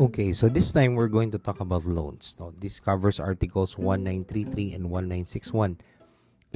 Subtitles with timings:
[0.00, 2.32] Okay, so this time we're going to talk about loans.
[2.40, 5.76] Now, this covers articles 1933 and 1961.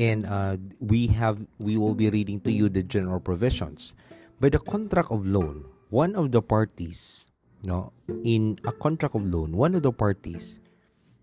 [0.00, 4.00] And uh, we have we will be reading to you the general provisions.
[4.40, 7.28] By the contract of loan, one of the parties,
[7.68, 7.92] no,
[8.24, 10.64] in a contract of loan, one of the parties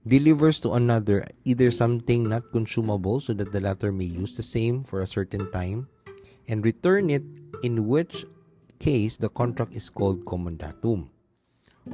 [0.06, 4.86] delivers to another either something not consumable so that the latter may use the same
[4.86, 5.90] for a certain time
[6.46, 7.26] and return it
[7.66, 8.30] in which
[8.78, 11.10] case the contract is called commodatum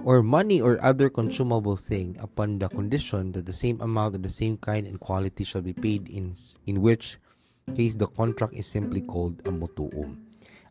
[0.04, 4.30] or money or other consumable thing upon the condition that the same amount of the
[4.30, 7.18] same kind and quality shall be paid in in which
[7.76, 10.24] case the contract is simply called a mutuum.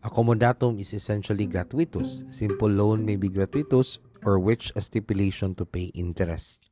[0.04, 2.24] A commodatum is essentially gratuitous.
[2.30, 6.70] Simple loan may be gratuitous or which a stipulation to pay interest.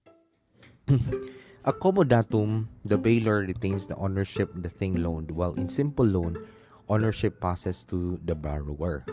[1.66, 6.36] A commodatum, the bailor retains the ownership of the thing loaned, while in simple loan,
[6.90, 9.06] ownership passes to the borrower.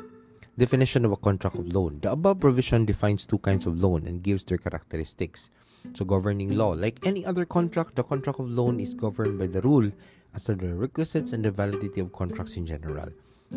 [0.57, 1.99] Definition of a contract of loan.
[2.01, 5.49] The above provision defines two kinds of loan and gives their characteristics.
[5.93, 6.71] So, governing law.
[6.71, 9.89] Like any other contract, the contract of loan is governed by the rule
[10.35, 13.09] as to the requisites and the validity of contracts in general.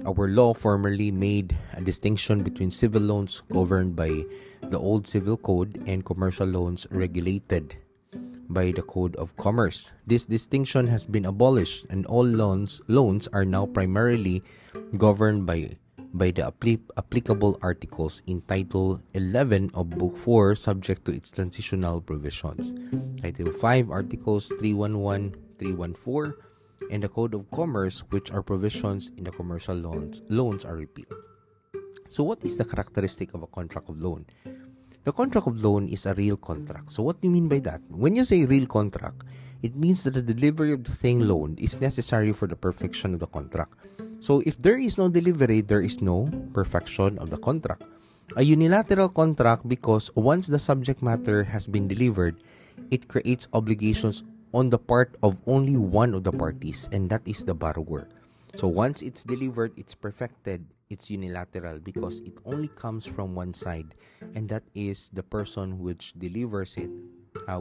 [0.07, 4.25] Our law formerly made a distinction between civil loans governed by
[4.63, 7.77] the old civil code and commercial loans regulated
[8.49, 9.93] by the Code of Commerce.
[10.07, 14.43] This distinction has been abolished and all loans loans are now primarily
[14.99, 15.77] governed by
[16.15, 16.47] by the
[16.97, 22.73] applicable articles in Title 11 of Book 4 subject to its transitional provisions.
[23.21, 26.35] Title 5 Articles 311, 314
[26.91, 31.19] and the Code of Commerce which are provisions in the commercial loans loans are repealed.
[32.09, 34.25] So what is the characteristic of a contract of loan?
[35.03, 36.93] The contract of loan is a real contract.
[36.93, 37.83] So what do you mean by that?
[37.91, 39.25] When you say real contract,
[39.65, 43.21] it means that the delivery of the thing loaned is necessary for the perfection of
[43.21, 43.73] the contract.
[44.21, 47.81] So if there is no delivery, there is no perfection of the contract.
[48.37, 52.37] A unilateral contract because once the subject matter has been delivered,
[52.91, 54.23] it creates obligations
[54.53, 58.09] on the part of only one of the parties, and that is the borrower.
[58.61, 60.61] So once it's delivered, it's perfected,
[60.91, 63.97] it's unilateral because it only comes from one side,
[64.37, 66.93] and that is the person which delivers it
[67.49, 67.61] uh,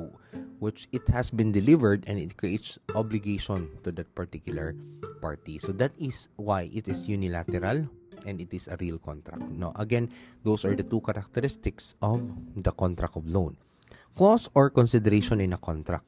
[0.59, 4.75] which it has been delivered and it creates obligation to that particular
[5.21, 5.59] party.
[5.59, 7.87] So that is why it is unilateral
[8.25, 9.43] and it is a real contract.
[9.51, 10.09] No, again,
[10.43, 12.23] those are the two characteristics of
[12.55, 13.57] the contract of loan.
[14.15, 16.05] Cost or consideration in a contract.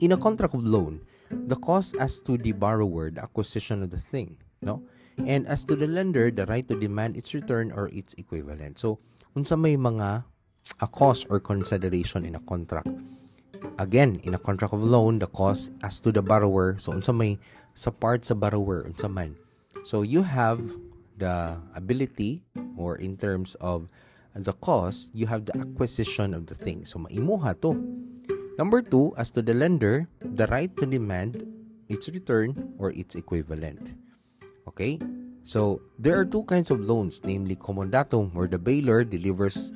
[0.00, 3.98] In a contract of loan, the cost as to the borrower, the acquisition of the
[3.98, 4.82] thing, no?
[5.18, 8.78] And as to the lender, the right to demand its return or its equivalent.
[8.78, 9.02] So,
[9.34, 10.24] unsa may mga
[10.80, 12.88] a cost or consideration in a contract.
[13.78, 17.38] Again, in a contract of loan, the cost as to the borrower, so unsa may
[17.74, 19.36] sa part sa borrower, unsa man.
[19.84, 20.60] So you have
[21.18, 22.42] the ability
[22.76, 23.88] or in terms of
[24.34, 26.86] the cost, you have the acquisition of the thing.
[26.86, 27.74] So maimuha to.
[28.58, 31.46] Number two, as to the lender, the right to demand
[31.88, 33.94] its return or its equivalent.
[34.66, 34.98] Okay?
[35.44, 39.72] So, there are two kinds of loans, namely commodatum, where the bailor delivers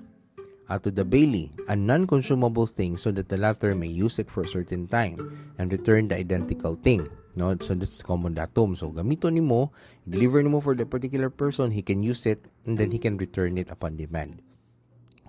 [0.78, 4.48] to the bailee, a non-consumable thing so that the latter may use it for a
[4.48, 7.08] certain time and return the identical thing.
[7.34, 8.76] No, so this is commodatum.
[8.76, 9.70] So gamito nimo,
[10.08, 13.56] deliver nimo for the particular person, he can use it and then he can return
[13.56, 14.42] it upon demand.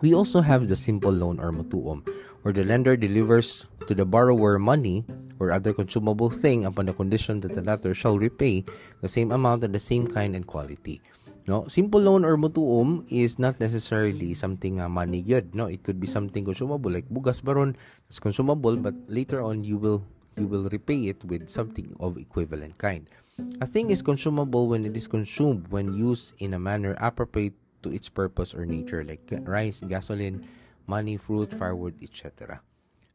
[0.02, 2.04] We also have the simple loan or mutuum,
[2.42, 5.06] where the lender delivers to the borrower money
[5.40, 8.66] or other consumable thing upon the condition that the latter shall repay
[9.00, 11.02] the same amount and the same kind and quality.
[11.44, 15.52] No, simple loan or mutuum is not necessarily something uh, money good.
[15.52, 17.76] No, it could be something consumable like bugas baron.
[18.08, 20.08] It's consumable, but later on you will
[20.40, 23.12] you will repay it with something of equivalent kind.
[23.60, 27.92] A thing is consumable when it is consumed when used in a manner appropriate to
[27.92, 30.48] its purpose or nature like rice, gasoline,
[30.88, 32.64] money, fruit, firewood, etc.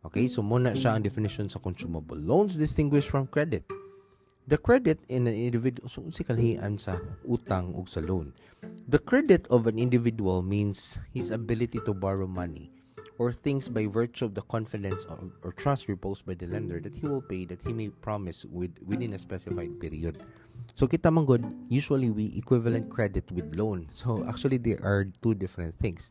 [0.04, 2.18] Okay, so muna siya ang definition sa consumable.
[2.20, 3.64] Loans distinguished from credit.
[4.48, 6.97] The credit in an individual so si kalhian sa
[7.28, 8.32] utang ug sa loan.
[8.88, 12.72] The credit of an individual means his ability to borrow money
[13.20, 16.96] or things by virtue of the confidence or, or trust reposed by the lender that
[16.96, 20.25] he will pay that he may promise with within a specified period.
[20.72, 23.93] So kita man good, usually we equivalent credit with loan.
[23.93, 26.08] So actually there are two different things.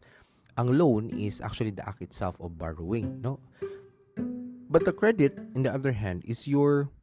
[0.62, 3.42] Ang loan is actually the act itself of borrowing, no?
[4.70, 6.94] But the credit, in the other hand, is your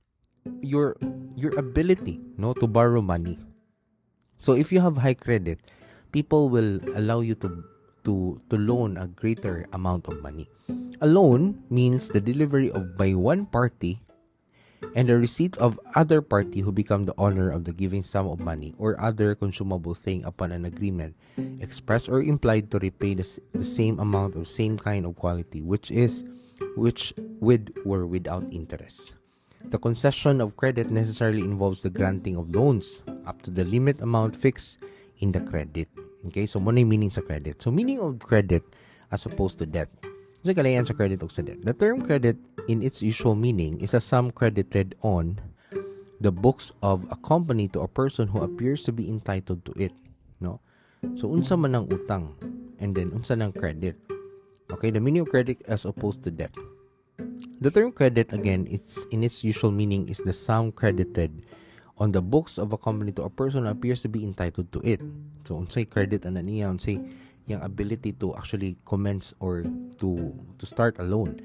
[0.60, 0.96] your
[1.36, 3.38] your ability no to borrow money.
[4.38, 5.60] So if you have high credit
[6.14, 7.50] people will allow you to
[8.06, 10.46] to to loan a greater amount of money.
[11.02, 13.98] A loan means the delivery of by one party
[14.94, 18.38] and the receipt of other party who become the owner of the giving sum of
[18.38, 21.16] money or other consumable thing upon an agreement
[21.58, 25.90] expressed or implied to repay the, the same amount of same kind of quality which
[25.90, 26.22] is
[26.76, 29.16] which with or without interest
[29.70, 34.36] the concession of credit necessarily involves the granting of loans up to the limit amount
[34.36, 34.78] fixed
[35.18, 35.88] in the credit
[36.26, 38.62] okay so money meaning sa credit so meaning of credit
[39.10, 39.88] as opposed to debt
[40.44, 41.64] sa kalayan sa credit o sa debt.
[41.64, 42.36] The term credit
[42.68, 45.40] in its usual meaning is a sum credited on
[46.20, 49.96] the books of a company to a person who appears to be entitled to it.
[50.44, 50.60] No?
[51.16, 52.36] So, unsa man ang utang
[52.76, 53.96] and then unsa nang credit.
[54.68, 56.52] Okay, the meaning of credit as opposed to debt.
[57.60, 61.46] The term credit again, it's in its usual meaning is the sum credited
[61.98, 64.80] on the books of a company to a person who appears to be entitled to
[64.82, 65.00] it.
[65.46, 66.98] So, unsay credit ana niya, unsay
[67.46, 69.64] yung ability to actually commence or
[70.00, 71.40] to to start a loan.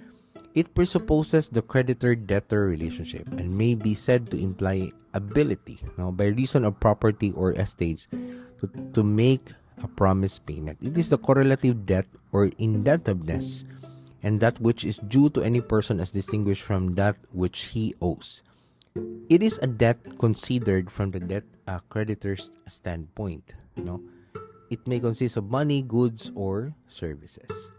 [0.57, 6.65] It presupposes the creditor-debtor relationship and may be said to imply ability no, by reason
[6.65, 8.09] of property or estates
[8.59, 8.65] to,
[8.97, 9.53] to make
[9.85, 10.81] a promised payment.
[10.81, 13.63] It is the correlative debt or indebtedness
[14.23, 18.43] and that which is due to any person as distinguished from that which he owes.
[19.29, 23.53] It is a debt considered from the debt uh, creditor's standpoint.
[23.75, 24.01] You know,
[24.69, 27.71] it may consist of money, goods, or services.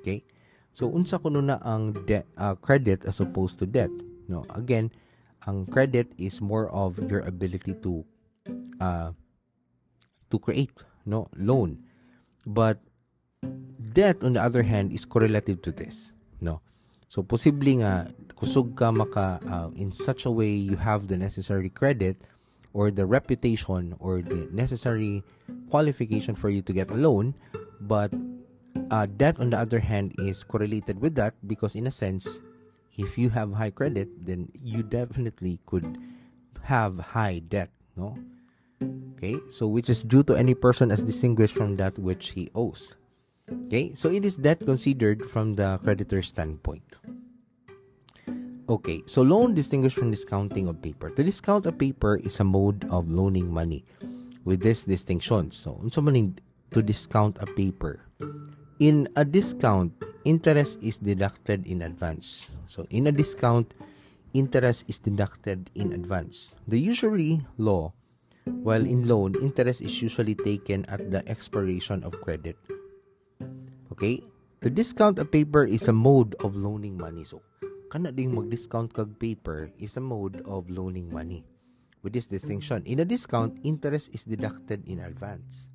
[0.00, 0.24] Okay?
[0.72, 3.90] So, unsa kuno na ang de- uh, credit as opposed to debt.
[4.28, 4.92] No, again,
[5.48, 8.04] ang credit is more of your ability to
[8.78, 9.10] uh,
[10.30, 10.72] to create
[11.04, 11.82] no loan.
[12.46, 12.78] But
[13.92, 16.12] debt on the other hand is correlative to this.
[16.40, 16.60] No.
[17.08, 18.06] So posible nga
[18.38, 22.16] kusog ka maka uh, in such a way you have the necessary credit
[22.72, 25.22] or the reputation or the necessary
[25.68, 27.34] qualification for you to get a loan
[27.82, 28.14] but
[28.90, 32.38] uh, debt on the other hand is correlated with that because in a sense
[32.96, 35.98] if you have high credit then you definitely could
[36.62, 38.14] have high debt no
[39.18, 42.94] okay so which is due to any person as distinguished from that which he owes
[43.52, 46.96] okay so it is debt considered from the creditor's standpoint
[48.70, 51.10] Okay, so loan distinguished from discounting of paper.
[51.10, 53.82] To discount a paper is a mode of loaning money
[54.46, 55.50] with this distinction.
[55.50, 56.38] So, unsa man
[56.70, 58.06] to discount a paper?
[58.78, 59.90] In a discount,
[60.22, 62.54] interest is deducted in advance.
[62.70, 63.74] So, in a discount,
[64.38, 66.54] interest is deducted in advance.
[66.70, 67.90] The usury law,
[68.46, 72.54] while in loan, interest is usually taken at the expiration of credit.
[74.00, 74.24] Okay?
[74.64, 77.20] To discount a paper is a mode of loaning money.
[77.28, 77.44] So,
[77.92, 81.44] kana ding mag-discount kag paper is a mode of loaning money.
[82.00, 85.68] With this distinction, in a discount, interest is deducted in advance.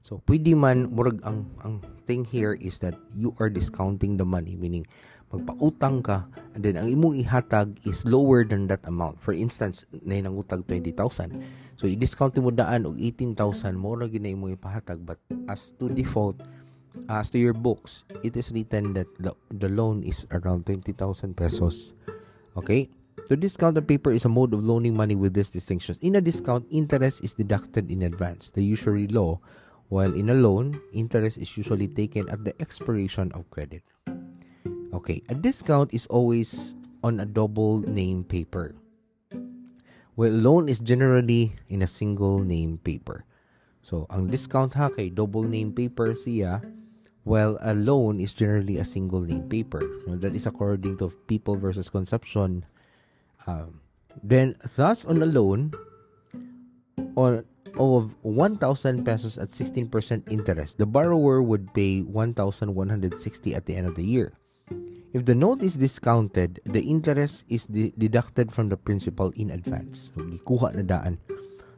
[0.00, 4.56] So, pwede man, murag ang, ang thing here is that you are discounting the money,
[4.56, 4.88] meaning,
[5.28, 6.24] magpautang ka,
[6.56, 9.20] and then ang imong ihatag is lower than that amount.
[9.20, 10.96] For instance, na nang utag 20,000.
[11.76, 15.20] So, i-discount mo daan og 18,000, more na imong ipahatag, but
[15.52, 16.40] as to default,
[17.06, 21.36] Ah, as to your books, it is written that the, the loan is around 20,000
[21.36, 21.94] pesos.
[22.56, 22.90] Okay?
[23.28, 25.98] To discount the paper is a mode of loaning money with these distinctions.
[26.00, 29.38] In a discount, interest is deducted in advance, the usury law,
[29.88, 33.82] while in a loan, interest is usually taken at the expiration of credit.
[34.92, 36.74] Okay, a discount is always
[37.04, 38.74] on a double name paper.
[40.16, 43.24] Well, loan is generally in a single name paper.
[43.84, 46.60] So, ang discount ha kay double name paper siya
[47.28, 49.84] while a loan is generally a single name paper.
[50.08, 52.64] That is according to people versus Concepcion.
[53.44, 53.84] Um,
[54.24, 55.76] then, thus, on a loan
[57.20, 57.44] on
[57.76, 59.92] of 1,000 pesos at 16%
[60.32, 64.32] interest, the borrower would pay 1,160 at the end of the year.
[65.12, 70.10] If the note is discounted, the interest is de- deducted from the principal in advance.
[70.16, 71.20] So, gikuha na daan.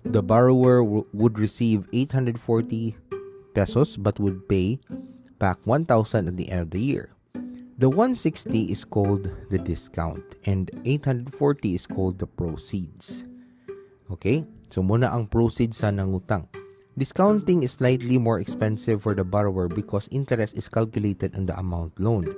[0.06, 2.96] The borrower w- would receive 840
[3.52, 4.78] pesos but would pay
[5.40, 7.16] back 1,000 at the end of the year.
[7.80, 11.32] The 160 is called the discount and 840
[11.74, 13.24] is called the proceeds.
[14.12, 14.44] Okay?
[14.68, 16.44] So muna ang proceeds sa nangutang.
[17.00, 21.96] Discounting is slightly more expensive for the borrower because interest is calculated on the amount
[21.96, 22.28] loaned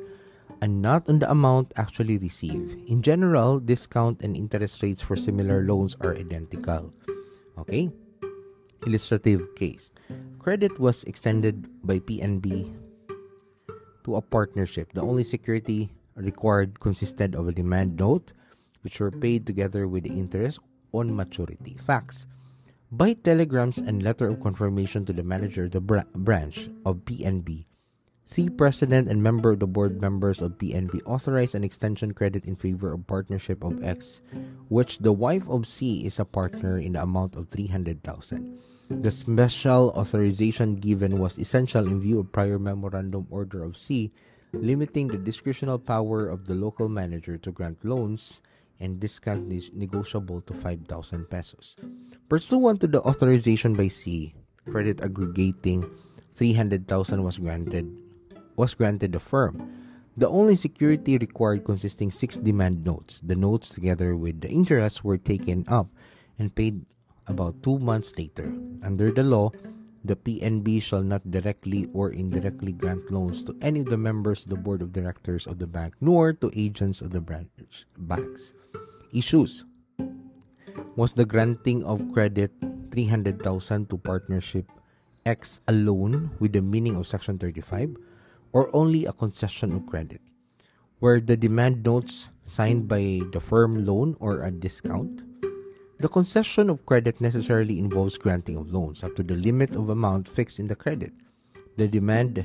[0.63, 2.79] and not on the amount actually received.
[2.87, 6.95] In general, discount and interest rates for similar loans are identical.
[7.59, 7.91] Okay?
[8.87, 9.91] Illustrative case.
[10.39, 12.82] Credit was extended by PNB
[14.05, 14.93] to a partnership.
[14.93, 18.33] The only security required consisted of a demand note,
[18.83, 20.61] which were paid together with the interest
[20.93, 21.79] on maturity.
[21.81, 22.27] Facts.
[22.91, 27.65] By telegrams and letter of confirmation to the manager of the bra- branch of PNB,
[28.33, 28.49] C.
[28.49, 32.93] President and member of the board members of PNB authorize an extension credit in favor
[32.93, 34.23] of partnership of X,
[34.69, 38.59] which the wife of C is a partner in the amount of 300,000.
[39.01, 44.13] The special authorization given was essential in view of prior memorandum order of C,
[44.53, 48.43] limiting the discretional power of the local manager to grant loans
[48.79, 51.77] and discount negotiable to 5,000 pesos.
[52.29, 54.35] Pursuant to the authorization by C,
[54.69, 55.89] credit aggregating
[56.35, 57.89] 300,000 was granted
[58.57, 59.57] was granted the firm.
[60.17, 63.21] The only security required consisting six demand notes.
[63.25, 65.89] The notes, together with the interest, were taken up
[66.39, 66.85] and paid
[67.27, 68.53] about two months later.
[68.83, 69.51] Under the law,
[70.05, 74.51] the PNB shall not directly or indirectly grant loans to any of the members of
[74.51, 78.53] the board of directors of the bank nor to agents of the branch banks.
[79.15, 79.65] Issues
[80.97, 82.51] was the granting of credit
[82.91, 84.67] 300,000 to partnership
[85.25, 87.97] X alone with the meaning of section 35
[88.53, 90.21] or only a concession of credit,
[90.99, 95.23] where the demand notes signed by the firm loan or a discount.
[96.03, 100.27] The concession of credit necessarily involves granting of loans up to the limit of amount
[100.27, 101.15] fixed in the credit.
[101.79, 102.43] The demand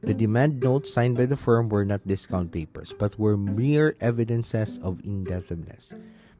[0.00, 4.80] the demand notes signed by the firm were not discount papers, but were mere evidences
[4.80, 5.92] of indebtedness,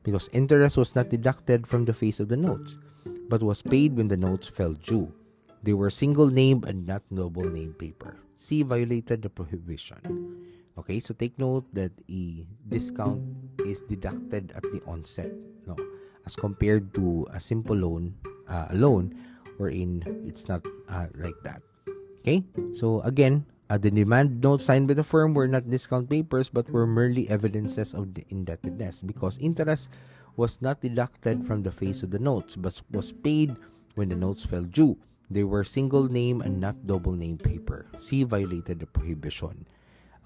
[0.03, 2.79] because interest was not deducted from the face of the notes,
[3.29, 5.13] but was paid when the notes fell due.
[5.63, 8.17] They were single name and not double name paper.
[8.41, 10.01] C violated the prohibition.
[10.79, 13.21] Okay, so take note that a discount
[13.67, 15.29] is deducted at the onset,
[15.69, 15.77] no,
[16.31, 18.15] as compared to a simple loan,
[18.47, 19.11] uh, a loan,
[19.59, 21.59] wherein it's not uh, like that.
[22.23, 22.47] Okay,
[22.79, 26.71] so again, uh, the demand notes signed by the firm were not discount papers but
[26.71, 29.91] were merely evidences of the indebtedness because interest
[30.37, 33.57] was not deducted from the face of the notes but was paid
[33.99, 34.95] when the notes fell due.
[35.31, 37.87] They were single name and not double name paper.
[37.99, 39.67] C violated the prohibition.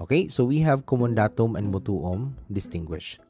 [0.00, 3.20] Okay, so we have commodatum and mutuum distinguished.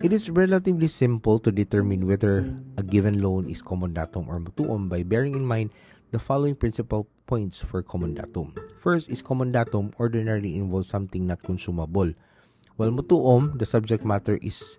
[0.00, 5.02] It is relatively simple to determine whether a given loan is commandatum or mutuum by
[5.02, 5.70] bearing in mind
[6.10, 8.56] the following principal points for commandatum.
[8.80, 12.14] First is commandatum ordinarily involves something not consumable,
[12.76, 14.78] while mutuum, the subject matter is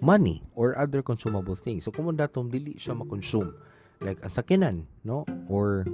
[0.00, 1.84] money or other consumable things.
[1.84, 3.52] So commandatum dili siya makonsume
[4.00, 5.24] like a sakinan, no?
[5.48, 5.86] Or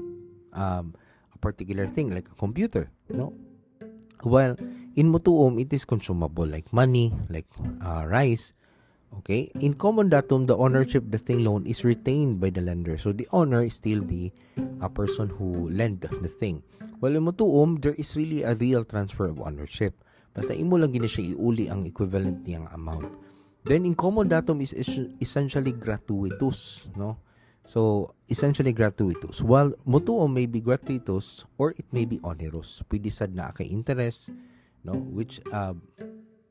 [0.52, 0.94] um,
[1.34, 3.34] a particular thing like a computer, no?
[4.22, 4.56] While
[4.94, 7.46] in mutuum, it is consumable like money, like
[7.80, 8.52] uh, rice.
[9.18, 9.50] Okay?
[9.58, 12.98] In common datum, the ownership of the thing loan is retained by the lender.
[12.98, 14.30] So the owner is still the
[14.80, 16.62] uh, person who lent the thing.
[17.00, 19.96] While in mutuum, there is really a real transfer of ownership.
[20.30, 23.10] Basta imo lang gina siya iuli ang equivalent niyang amount.
[23.66, 24.72] Then in common datum is
[25.20, 27.18] essentially gratuitous, no?
[27.64, 29.44] So, essentially gratuitous.
[29.44, 32.80] While mutuo may be gratuitous or it may be onerous.
[32.88, 34.32] Pwede sad na kay interest,
[34.84, 34.96] no?
[34.96, 35.76] Which, uh,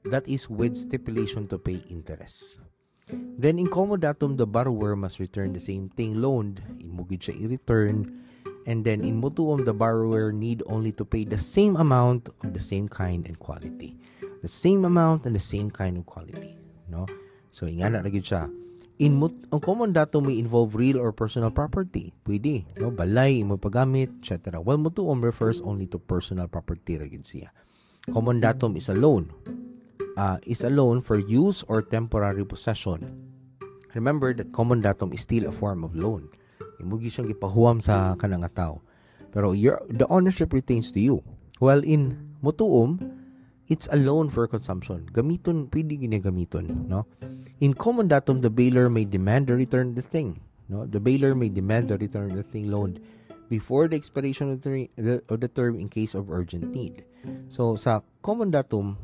[0.06, 2.60] that is with stipulation to pay interest.
[3.10, 6.62] Then, in commodatum, the borrower must return the same thing loaned.
[6.78, 8.06] Imugid siya i-return.
[8.70, 12.62] And then, in mutuum, the borrower need only to pay the same amount of the
[12.62, 13.98] same kind and quality.
[14.46, 16.54] The same amount and the same kind of quality.
[16.86, 17.10] No?
[17.50, 18.46] So, ingana na siya
[19.00, 22.12] In ang common dato may involve real or personal property.
[22.28, 22.92] Pwede, no?
[22.92, 24.60] Balay, imo pagamit, etc.
[24.60, 27.50] While mutuom refers only to personal property ra siya.
[28.12, 29.32] Common datum is a loan.
[30.20, 33.08] Uh, is a loan for use or temporary possession.
[33.96, 36.28] Remember that common datum is still a form of loan.
[36.80, 38.84] Imugi siyang gipahuwam sa kanang tao.
[39.32, 41.24] Pero your, the ownership retains to you.
[41.60, 43.00] While in mutuom,
[43.68, 45.08] it's a loan for consumption.
[45.12, 47.08] Gamiton, pwede ginagamiton, no?
[47.60, 50.40] In common datum, the bailer may demand the return the thing.
[50.68, 53.00] No, the bailer may demand the return the thing loaned
[53.50, 54.90] before the expiration of the,
[55.28, 57.04] of the term in case of urgent need.
[57.50, 58.98] So sa common datum,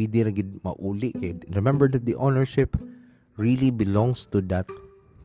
[0.00, 0.32] pwede ra
[0.64, 2.72] mauli kay remember that the ownership
[3.36, 4.64] really belongs to that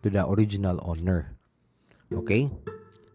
[0.03, 1.32] to the original owner.
[2.12, 2.51] Okay?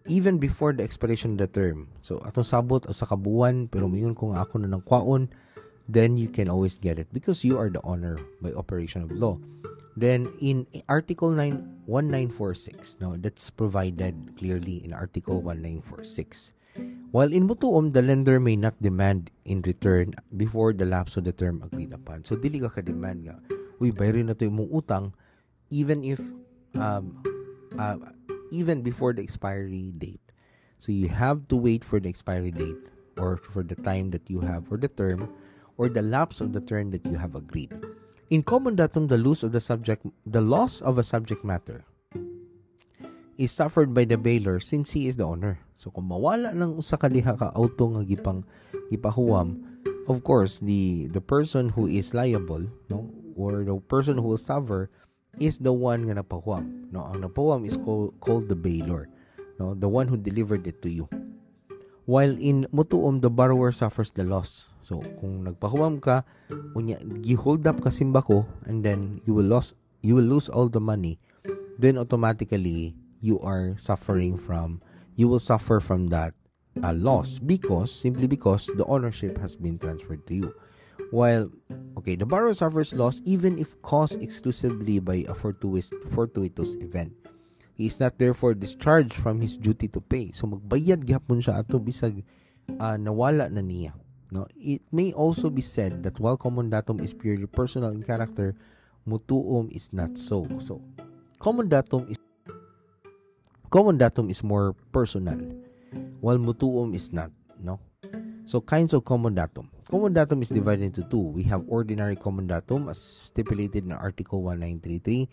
[0.08, 1.92] Even before the expiration of the term.
[2.00, 5.28] So atong sabot sa kabuan pero mayon kung ako na nang kwaon
[5.84, 9.36] then you can always get it because you are the owner by operation of law.
[10.00, 16.56] Then in Article 9 1946, now that's provided clearly in Article 1946.
[17.10, 21.34] While in mutuum, the lender may not demand in return before the lapse of the
[21.34, 22.22] term agreed upon.
[22.22, 23.36] So dili ka ka-demand nga,
[23.82, 25.10] uy, bayarin na to yung utang
[25.74, 26.22] even if
[26.78, 27.18] um,
[27.78, 27.98] uh,
[28.54, 30.22] even before the expiry date.
[30.78, 32.78] So you have to wait for the expiry date
[33.18, 35.34] or for the time that you have for the term
[35.78, 37.74] or the lapse of the term that you have agreed.
[38.30, 41.82] In common datum, the loss of the subject, the loss of a subject matter
[43.40, 45.56] is suffered by the bailor since he is the owner.
[45.80, 48.44] So kung mawala ng usa ka diha ka auto nga gipang
[48.92, 49.64] gipahuwam,
[50.12, 54.92] of course the the person who is liable, no, or the person who will suffer
[55.40, 56.92] is the one nga napahuwam.
[56.92, 59.08] No, ang napahuwam is called, called the bailor,
[59.56, 61.08] no, the one who delivered it to you.
[62.04, 64.74] While in mutuom, the borrower suffers the loss.
[64.82, 66.26] So, kung nagpahuwam ka,
[66.74, 70.82] unya, gi-hold up ka simbako, and then you will lose, you will lose all the
[70.82, 71.22] money,
[71.78, 74.80] then automatically, you are suffering from,
[75.16, 76.34] you will suffer from that
[76.82, 80.54] uh, loss because, simply because, the ownership has been transferred to you.
[81.10, 81.50] While,
[81.98, 87.12] okay, the borrower suffers loss even if caused exclusively by a fortuitous, fortuitous event.
[87.74, 90.32] He is not therefore discharged from his duty to pay.
[90.32, 92.22] So magbayad gyapon siya ato bisag
[92.76, 93.96] uh, nawala na niya.
[94.30, 98.54] No, it may also be said that while common datum is purely personal in character,
[99.08, 100.46] mutuum is not so.
[100.62, 100.84] So
[101.40, 102.20] common datum is
[103.70, 105.38] commodatum is more personal,
[106.20, 107.30] while mutuum is not.
[107.62, 107.78] No,
[108.44, 109.70] so kinds of commodatum.
[109.90, 111.18] Common datum is divided into two.
[111.18, 115.28] We have ordinary commodatum as stipulated in Article 1933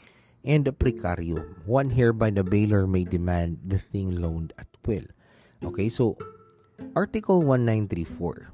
[0.46, 1.66] and the precarium.
[1.66, 5.06] One hereby the bailor may demand the thing loaned at will.
[5.64, 6.18] Okay, so
[6.96, 8.54] Article 1934.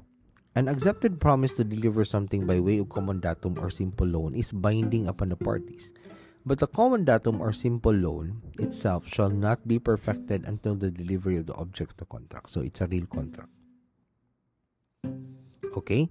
[0.56, 5.08] An accepted promise to deliver something by way of commodatum or simple loan is binding
[5.08, 5.92] upon the parties.
[6.44, 11.46] But the commodatum or simple loan itself shall not be perfected until the delivery of
[11.46, 12.50] the object of the contract.
[12.50, 13.48] So it's a real contract.
[15.72, 16.10] Okay?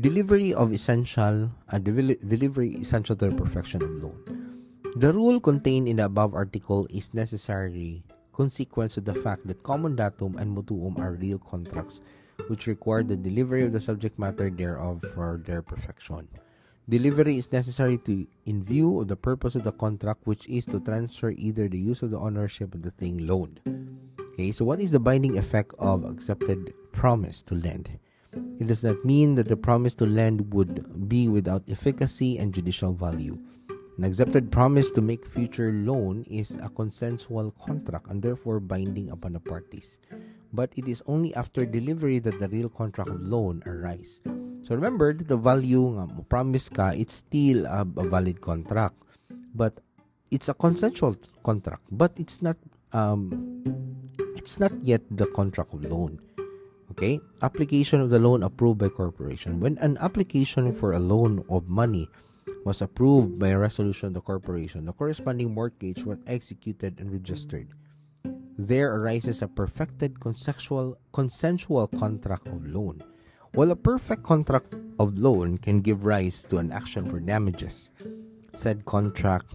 [0.00, 4.16] Delivery of essential, uh, delivery essential to the perfection of loan.
[4.96, 10.40] The rule contained in the above article is necessary consequence of the fact that commodatum
[10.40, 12.00] and mutuum are real contracts
[12.46, 16.28] which require the delivery of the subject matter thereof for their perfection.
[16.88, 20.80] Delivery is necessary to in view of the purpose of the contract which is to
[20.80, 23.60] transfer either the use of the ownership of the thing loaned.
[24.32, 27.90] Okay, so what is the binding effect of accepted promise to lend?
[28.58, 32.94] It does not mean that the promise to lend would be without efficacy and judicial
[32.94, 33.36] value.
[33.98, 39.34] An accepted promise to make future loan is a consensual contract and therefore binding upon
[39.34, 39.98] the parties.
[40.54, 44.22] But it is only after delivery that the real contract of loan arise.
[44.68, 49.00] So remember the value nga mo promise ka, it's still a, a valid contract.
[49.56, 49.80] But
[50.28, 52.60] it's a consensual contract, but it's not
[52.92, 53.32] um
[54.36, 56.20] it's not yet the contract of loan.
[56.92, 57.16] Okay?
[57.40, 59.56] Application of the loan approved by corporation.
[59.56, 62.12] When an application for a loan of money
[62.68, 67.72] was approved by a resolution of the corporation, the corresponding mortgage was executed and registered.
[68.60, 73.00] There arises a perfected consensual, consensual contract of loan.
[73.58, 77.90] While a perfect contract of loan can give rise to an action for damages,
[78.54, 79.50] said contract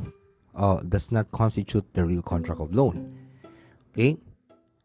[0.59, 3.15] uh, does not constitute the real contract of loan.
[3.95, 4.19] Okay?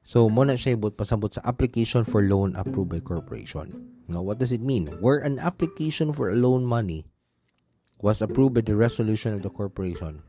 [0.07, 3.91] So, muna siya ibot pasabot sa application for loan approved by corporation.
[4.07, 4.87] Now, what does it mean?
[5.03, 7.03] Where an application for a loan money
[7.99, 10.23] was approved by the resolution of the corporation.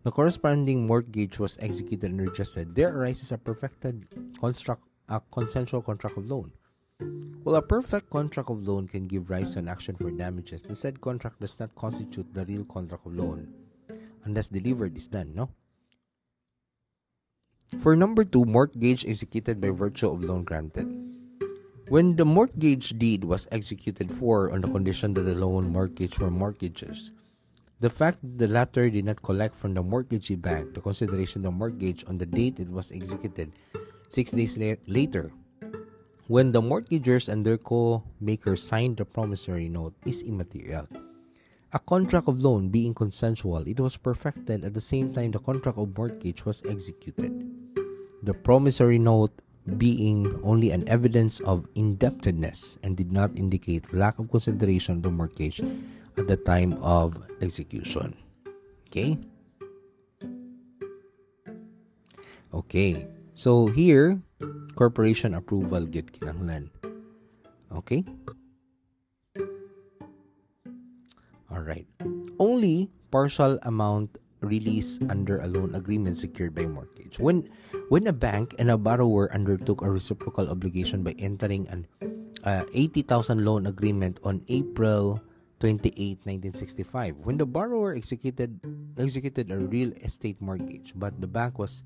[0.00, 2.72] The corresponding mortgage was executed and registered.
[2.72, 4.08] There arises a perfected
[4.40, 6.56] construct, a consensual contract of loan.
[7.46, 10.74] While a perfect contract of loan can give rise to an action for damages, the
[10.74, 13.46] said contract does not constitute the real contract of loan
[14.24, 15.54] unless delivered is done, no?
[17.78, 20.90] For number two, mortgage executed by virtue of loan granted.
[21.86, 26.32] When the mortgage deed was executed for on the condition that the loan mortgage were
[26.32, 27.12] mortgages,
[27.78, 31.54] the fact that the latter did not collect from the mortgagee bank the consideration of
[31.54, 33.52] the mortgage on the date it was executed
[34.08, 35.30] six days la- later,
[36.26, 40.88] when the mortgagers and their co-makers signed the promissory note is immaterial.
[41.72, 45.78] A contract of loan being consensual, it was perfected at the same time the contract
[45.78, 47.46] of mortgage was executed.
[48.22, 49.32] The promissory note
[49.78, 55.10] being only an evidence of indebtedness and did not indicate lack of consideration of the
[55.10, 55.60] mortgage
[56.16, 58.14] at the time of execution.
[58.86, 59.18] Okay?
[62.54, 63.06] Okay.
[63.34, 64.22] So here,
[64.76, 66.68] corporation approval get kinahanglan.
[67.72, 68.04] Okay?
[71.50, 71.88] All right.
[72.38, 77.18] Only partial amount release under a loan agreement secured by mortgage.
[77.18, 77.48] When
[77.88, 81.88] when a bank and a borrower undertook a reciprocal obligation by entering an
[82.44, 85.18] uh, 80,000 loan agreement on April
[85.58, 86.20] 28,
[86.52, 88.60] 1965, when the borrower executed
[89.00, 91.82] executed a real estate mortgage, but the bank was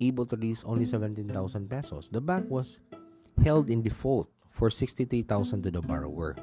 [0.00, 2.80] able to release only 17,000 pesos, the bank was
[3.42, 6.36] held in default for 63,000 to the borrower.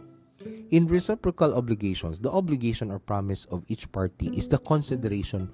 [0.71, 5.51] In reciprocal obligations, the obligation or promise of each party is the consideration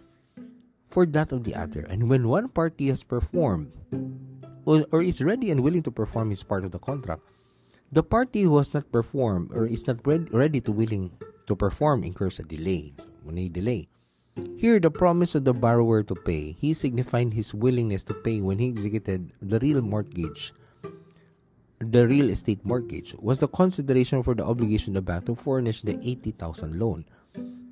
[0.88, 1.81] for that of the other.
[1.89, 3.71] And when one party has performed
[4.65, 7.21] or, or is ready and willing to perform his part of the contract,
[7.91, 11.12] the party who has not performed or is not ready, to willing
[11.47, 12.93] to perform incurs a delay.
[12.97, 13.88] So, delay.
[14.58, 18.60] Here, the promise of the borrower to pay, he signified his willingness to pay when
[18.60, 20.54] he executed the real mortgage.
[21.80, 25.82] The real estate mortgage was the consideration for the obligation of the bank to furnish
[25.82, 27.06] the 80,000 loan.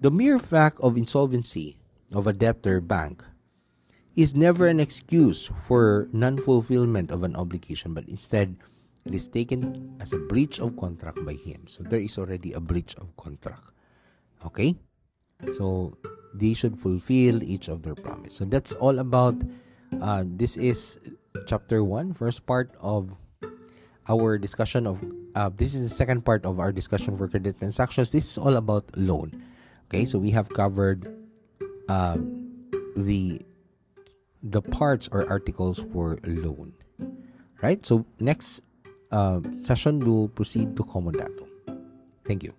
[0.01, 1.77] The mere fact of insolvency
[2.13, 3.23] of a debtor bank
[4.15, 8.55] is never an excuse for non-fulfillment of an obligation, but instead
[9.05, 11.67] it is taken as a breach of contract by him.
[11.67, 13.73] So there is already a breach of contract.
[14.45, 14.75] Okay?
[15.57, 15.97] So
[16.37, 18.35] they should fulfill each of their promise.
[18.35, 19.35] So that's all about
[20.01, 20.99] uh, this is
[21.47, 23.15] chapter 1, first part of
[24.07, 25.03] our discussion of
[25.35, 28.11] uh, this is the second part of our discussion for credit transactions.
[28.11, 29.43] This is all about loan.
[29.87, 31.11] Okay, so we have covered
[31.89, 32.17] uh,
[32.95, 33.41] the
[34.41, 36.73] the parts or articles for loan.
[37.61, 37.83] Right?
[37.85, 38.61] So next
[39.11, 41.47] uh, session we'll proceed to comodato.
[42.23, 42.53] Thank you.